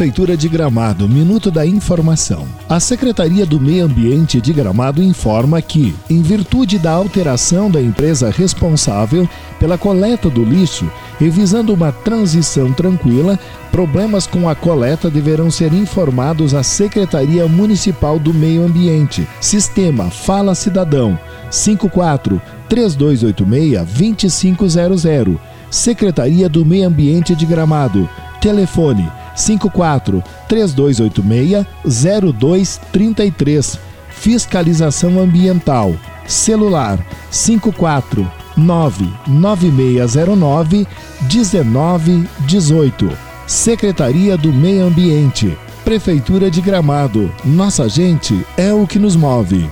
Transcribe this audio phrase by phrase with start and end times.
[0.00, 2.48] Prefeitura de Gramado, Minuto da Informação.
[2.66, 8.30] A Secretaria do Meio Ambiente de Gramado informa que, em virtude da alteração da empresa
[8.30, 9.28] responsável
[9.58, 10.90] pela coleta do lixo
[11.20, 13.38] e visando uma transição tranquila,
[13.70, 19.28] problemas com a coleta deverão ser informados à Secretaria Municipal do Meio Ambiente.
[19.38, 21.18] Sistema Fala Cidadão
[21.50, 22.40] 54
[22.70, 25.36] 3286 2500.
[25.70, 28.08] Secretaria do Meio Ambiente de Gramado.
[28.40, 33.78] Telefone 54 3286 0233.
[34.10, 35.94] Fiscalização ambiental.
[36.26, 36.98] Celular
[37.30, 40.86] 54 99609
[41.22, 43.10] 1918.
[43.46, 45.56] Secretaria do Meio Ambiente.
[45.84, 47.32] Prefeitura de Gramado.
[47.44, 49.68] Nossa gente é o que nos move.